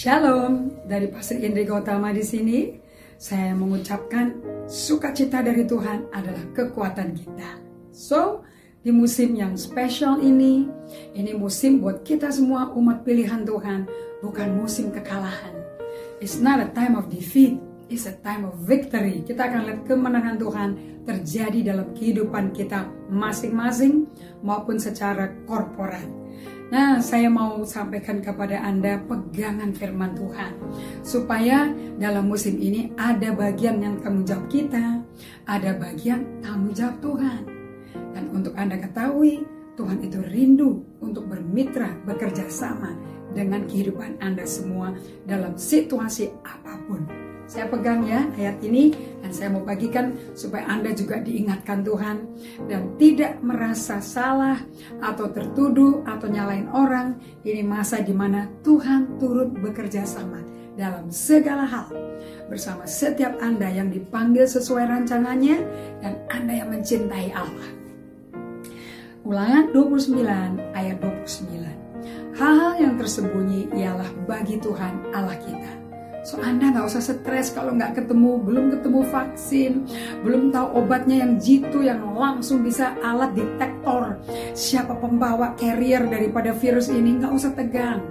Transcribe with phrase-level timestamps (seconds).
[0.00, 2.72] Shalom dari Pastor Indri Gautama di sini.
[3.20, 4.32] Saya mengucapkan
[4.64, 7.60] sukacita dari Tuhan adalah kekuatan kita.
[7.92, 8.40] So,
[8.80, 10.64] di musim yang spesial ini,
[11.12, 13.92] ini musim buat kita semua umat pilihan Tuhan,
[14.24, 15.52] bukan musim kekalahan.
[16.16, 17.60] It's not a time of defeat,
[17.92, 19.20] it's a time of victory.
[19.20, 20.70] Kita akan lihat kemenangan Tuhan
[21.04, 24.08] terjadi dalam kehidupan kita masing-masing
[24.40, 26.08] maupun secara korporat.
[26.70, 30.54] Nah, saya mau sampaikan kepada Anda pegangan firman Tuhan.
[31.02, 31.66] Supaya
[31.98, 35.02] dalam musim ini ada bagian yang tanggung jawab kita,
[35.50, 37.42] ada bagian tanggung jawab Tuhan.
[38.14, 39.42] Dan untuk Anda ketahui,
[39.74, 42.94] Tuhan itu rindu untuk bermitra, bekerja sama
[43.34, 44.94] dengan kehidupan Anda semua
[45.26, 47.19] dalam situasi apa pun.
[47.50, 52.16] Saya pegang ya ayat ini dan saya mau bagikan supaya Anda juga diingatkan Tuhan
[52.70, 54.54] dan tidak merasa salah
[55.02, 57.18] atau tertuduh atau nyalain orang.
[57.42, 60.38] Ini masa di mana Tuhan turut bekerja sama
[60.78, 61.90] dalam segala hal
[62.46, 65.58] bersama setiap Anda yang dipanggil sesuai rancangannya
[66.06, 67.70] dan Anda yang mencintai Allah.
[69.26, 70.22] Ulangan 29
[70.70, 72.38] ayat 29.
[72.38, 75.79] Hal-hal yang tersembunyi ialah bagi Tuhan Allah kita
[76.20, 79.72] So Anda nggak usah stres kalau nggak ketemu, belum ketemu vaksin,
[80.20, 84.20] belum tahu obatnya yang jitu yang langsung bisa alat detektor
[84.52, 88.04] siapa pembawa carrier daripada virus ini nggak usah tegang.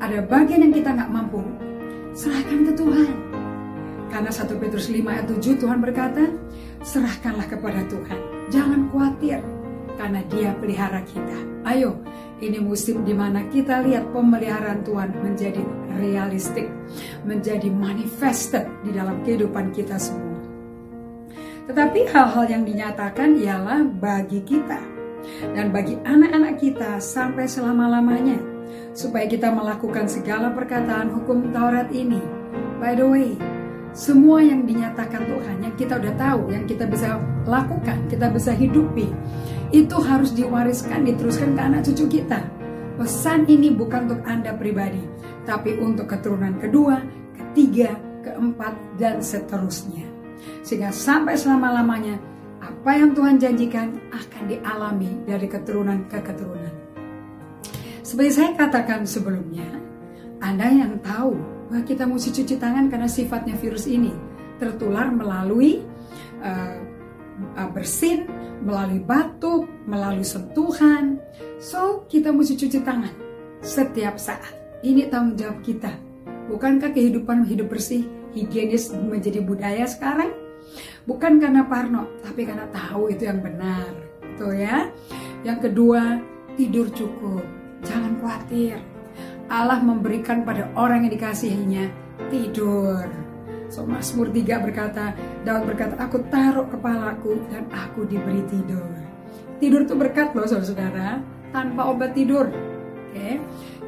[0.00, 1.44] Ada bagian yang kita nggak mampu,
[2.16, 3.12] serahkan ke Tuhan.
[4.08, 6.24] Karena 1 Petrus 5 ayat 7 Tuhan berkata,
[6.86, 8.20] serahkanlah kepada Tuhan.
[8.52, 9.42] Jangan khawatir,
[9.96, 11.38] karena dia pelihara kita.
[11.64, 11.96] Ayo,
[12.42, 15.62] ini musim di mana kita lihat pemeliharaan Tuhan menjadi
[15.96, 16.68] realistik,
[17.24, 20.42] menjadi manifested di dalam kehidupan kita semua.
[21.64, 24.76] Tetapi hal-hal yang dinyatakan ialah bagi kita
[25.56, 28.36] dan bagi anak-anak kita sampai selama-lamanya
[28.92, 32.20] supaya kita melakukan segala perkataan hukum Taurat ini.
[32.78, 33.40] By the way,
[33.94, 37.14] semua yang dinyatakan Tuhan yang kita udah tahu, yang kita bisa
[37.46, 39.06] lakukan, kita bisa hidupi,
[39.70, 42.42] itu harus diwariskan, diteruskan ke anak cucu kita.
[42.98, 45.02] Pesan ini bukan untuk Anda pribadi,
[45.46, 47.06] tapi untuk keturunan kedua,
[47.38, 47.94] ketiga,
[48.26, 50.10] keempat, dan seterusnya.
[50.66, 52.18] Sehingga sampai selama-lamanya,
[52.58, 56.74] apa yang Tuhan janjikan akan dialami dari keturunan ke keturunan.
[58.02, 59.66] Seperti saya katakan sebelumnya,
[60.44, 61.32] Anda yang tahu
[61.72, 64.12] bahwa kita mesti cuci tangan karena sifatnya virus ini
[64.60, 65.80] tertular melalui
[66.44, 66.76] uh,
[67.72, 68.28] bersin,
[68.60, 71.16] melalui batuk, melalui sentuhan.
[71.56, 73.14] So, kita mesti cuci tangan
[73.64, 74.52] setiap saat.
[74.84, 75.96] Ini tanggung jawab kita.
[76.52, 78.04] Bukankah kehidupan hidup bersih,
[78.36, 80.36] higienis menjadi budaya sekarang?
[81.08, 83.88] Bukan karena parno, tapi karena tahu itu yang benar.
[84.36, 84.92] Tuh ya.
[85.40, 86.20] Yang kedua,
[86.56, 87.44] tidur cukup.
[87.80, 88.93] Jangan khawatir.
[89.48, 91.84] Allah memberikan pada orang yang dikasihinya
[92.32, 93.04] tidur.
[93.68, 98.86] So Mazmur 3 berkata, Daud berkata, aku taruh kepalaku dan aku diberi tidur.
[99.58, 101.18] Tidur itu berkat loh saudara-saudara,
[101.50, 102.46] tanpa obat tidur.
[102.48, 103.14] Oke.
[103.14, 103.34] Okay?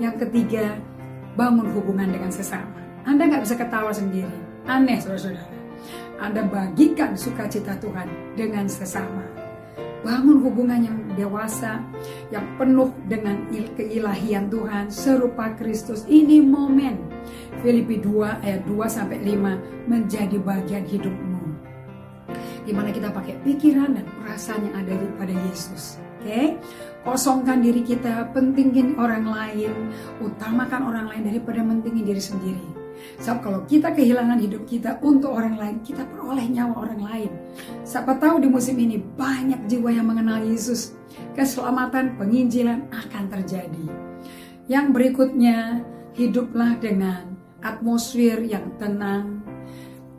[0.00, 0.74] Yang ketiga,
[1.36, 2.80] bangun hubungan dengan sesama.
[3.04, 4.38] Anda nggak bisa ketawa sendiri.
[4.64, 5.52] Aneh saudara-saudara.
[6.22, 9.26] Anda bagikan sukacita Tuhan dengan sesama.
[10.00, 11.80] Bangun hubungan yang dewasa,
[12.28, 16.04] yang penuh dengan keilahian Tuhan, serupa Kristus.
[16.06, 17.10] Ini momen.
[17.64, 21.42] Filipi 2 ayat 2 sampai 5 menjadi bagian hidupmu.
[22.64, 26.00] Di mana kita pakai pikiran dan perasaan yang ada pada Yesus.
[26.24, 26.46] Oke, okay?
[27.04, 29.92] kosongkan diri kita, pentingin orang lain,
[30.24, 32.83] utamakan orang lain daripada mentingin diri sendiri.
[33.20, 37.30] Sebab kalau kita kehilangan hidup kita untuk orang lain, kita peroleh nyawa orang lain.
[37.82, 40.96] Siapa tahu di musim ini banyak jiwa yang mengenal Yesus.
[41.34, 43.86] Keselamatan, penginjilan akan terjadi.
[44.66, 45.84] Yang berikutnya,
[46.14, 49.42] hiduplah dengan atmosfer yang tenang,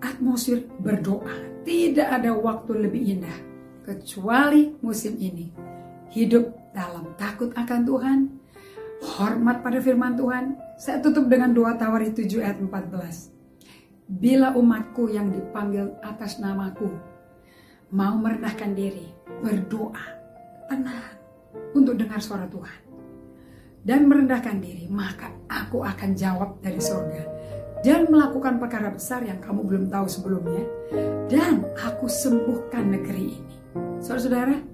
[0.00, 1.62] atmosfer berdoa.
[1.62, 3.38] Tidak ada waktu lebih indah
[3.86, 5.50] kecuali musim ini.
[6.10, 8.18] Hidup dalam takut akan Tuhan,
[9.02, 10.56] hormat pada firman Tuhan.
[10.78, 13.30] Saya tutup dengan doa Tawari 7 ayat 14.
[14.12, 16.90] Bila umatku yang dipanggil atas namaku
[17.92, 19.10] mau merendahkan diri,
[19.40, 20.06] berdoa,
[20.70, 21.16] tenang
[21.76, 22.80] untuk dengar suara Tuhan
[23.82, 27.22] dan merendahkan diri, maka aku akan jawab dari surga
[27.82, 30.64] dan melakukan perkara besar yang kamu belum tahu sebelumnya
[31.26, 33.54] dan aku sembuhkan negeri ini.
[34.02, 34.72] Saudara-saudara,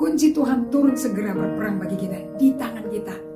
[0.00, 3.29] Kunci Tuhan turun segera berperang bagi kita di tangan kita.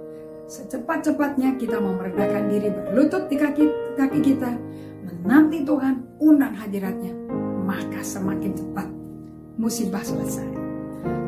[0.54, 3.66] Secepat-cepatnya kita mau merendahkan diri berlutut di kaki,
[3.98, 4.54] kaki kita,
[5.02, 7.10] menanti Tuhan undang hadiratnya,
[7.66, 8.86] maka semakin cepat
[9.58, 10.46] musibah selesai.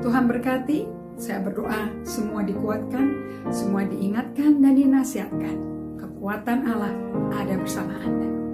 [0.06, 0.87] Tuhan berkati,
[1.19, 3.06] saya berdoa semua dikuatkan,
[3.50, 5.58] semua diingatkan dan dinasihatkan.
[5.99, 6.94] kekuatan Allah
[7.34, 8.45] ada bersama Anda.